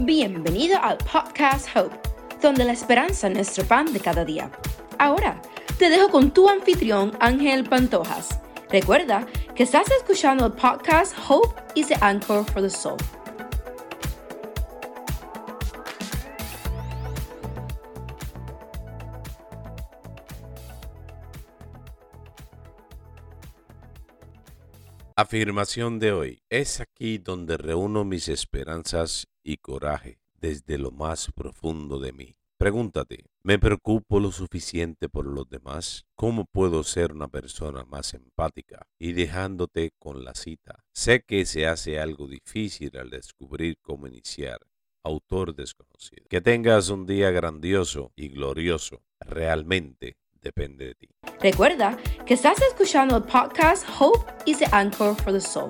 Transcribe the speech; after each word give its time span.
Bienvenido 0.00 0.78
al 0.80 0.96
podcast 0.98 1.76
Hope, 1.76 1.96
donde 2.40 2.64
la 2.64 2.72
esperanza 2.72 3.26
es 3.26 3.34
nuestro 3.34 3.64
pan 3.64 3.92
de 3.92 3.98
cada 3.98 4.24
día. 4.24 4.48
Ahora, 4.96 5.42
te 5.76 5.90
dejo 5.90 6.08
con 6.08 6.30
tu 6.30 6.48
anfitrión 6.48 7.16
Ángel 7.18 7.64
Pantojas. 7.64 8.38
Recuerda 8.70 9.26
que 9.56 9.64
estás 9.64 9.90
escuchando 9.90 10.46
el 10.46 10.52
podcast 10.52 11.16
Hope 11.28 11.48
is 11.74 11.88
the 11.88 11.96
Anchor 12.00 12.44
for 12.44 12.62
the 12.62 12.70
Soul. 12.70 12.96
Afirmación 25.16 25.98
de 25.98 26.12
hoy. 26.12 26.42
Es 26.48 26.80
aquí 26.80 27.18
donde 27.18 27.56
reúno 27.56 28.04
mis 28.04 28.28
esperanzas 28.28 29.26
y 29.48 29.56
coraje 29.56 30.18
desde 30.38 30.76
lo 30.76 30.90
más 30.90 31.32
profundo 31.34 31.98
de 31.98 32.12
mí. 32.12 32.36
Pregúntate, 32.58 33.24
¿me 33.42 33.58
preocupo 33.58 34.20
lo 34.20 34.30
suficiente 34.30 35.08
por 35.08 35.24
los 35.24 35.48
demás? 35.48 36.04
¿Cómo 36.16 36.44
puedo 36.44 36.82
ser 36.82 37.12
una 37.12 37.28
persona 37.28 37.84
más 37.84 38.12
empática? 38.12 38.86
Y 38.98 39.12
dejándote 39.12 39.92
con 39.98 40.22
la 40.22 40.34
cita, 40.34 40.84
sé 40.92 41.22
que 41.22 41.46
se 41.46 41.66
hace 41.66 41.98
algo 41.98 42.26
difícil 42.26 42.96
al 42.98 43.10
descubrir 43.10 43.78
cómo 43.80 44.06
iniciar. 44.06 44.58
Autor 45.02 45.54
desconocido. 45.54 46.26
Que 46.28 46.42
tengas 46.42 46.90
un 46.90 47.06
día 47.06 47.30
grandioso 47.30 48.12
y 48.16 48.28
glorioso. 48.28 49.00
Realmente 49.20 50.18
depende 50.42 50.86
de 50.86 50.94
ti. 50.94 51.08
Recuerda 51.40 51.96
que 52.26 52.34
estás 52.34 52.60
escuchando 52.60 53.16
el 53.16 53.22
podcast 53.22 53.86
Hope 53.98 54.30
is 54.44 54.58
the 54.58 54.66
Anchor 54.72 55.14
for 55.14 55.32
the 55.32 55.40
Soul. 55.40 55.68